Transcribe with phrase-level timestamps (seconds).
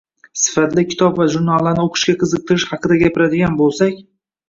[0.43, 4.07] sifatli kitob va jurnallarni o‘qishga qiziqtirish haqida gapiradigan bo‘lsak